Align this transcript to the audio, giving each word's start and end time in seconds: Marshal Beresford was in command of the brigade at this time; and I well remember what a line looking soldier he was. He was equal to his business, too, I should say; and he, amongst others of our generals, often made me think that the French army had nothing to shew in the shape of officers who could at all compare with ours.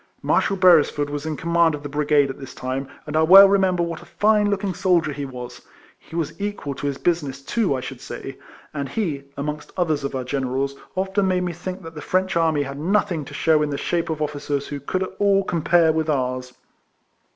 Marshal 0.23 0.57
Beresford 0.57 1.11
was 1.11 1.27
in 1.27 1.37
command 1.37 1.75
of 1.75 1.83
the 1.83 1.87
brigade 1.87 2.31
at 2.31 2.39
this 2.39 2.55
time; 2.55 2.87
and 3.05 3.15
I 3.15 3.21
well 3.21 3.47
remember 3.47 3.83
what 3.83 4.01
a 4.01 4.25
line 4.25 4.49
looking 4.49 4.73
soldier 4.73 5.13
he 5.13 5.25
was. 5.25 5.61
He 5.99 6.15
was 6.15 6.41
equal 6.41 6.73
to 6.73 6.87
his 6.87 6.97
business, 6.97 7.43
too, 7.43 7.75
I 7.75 7.81
should 7.81 8.01
say; 8.01 8.39
and 8.73 8.89
he, 8.89 9.25
amongst 9.37 9.71
others 9.77 10.03
of 10.03 10.15
our 10.15 10.23
generals, 10.23 10.75
often 10.95 11.27
made 11.27 11.43
me 11.43 11.53
think 11.53 11.83
that 11.83 11.93
the 11.93 12.01
French 12.01 12.35
army 12.35 12.63
had 12.63 12.79
nothing 12.79 13.25
to 13.25 13.35
shew 13.35 13.61
in 13.61 13.69
the 13.69 13.77
shape 13.77 14.09
of 14.09 14.23
officers 14.23 14.65
who 14.69 14.79
could 14.79 15.03
at 15.03 15.13
all 15.19 15.43
compare 15.43 15.91
with 15.91 16.09
ours. 16.09 16.51